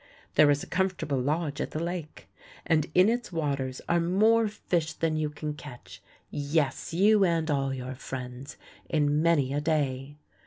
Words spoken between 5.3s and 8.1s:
catch yes, you and all your